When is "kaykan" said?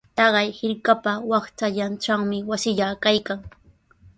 3.05-3.39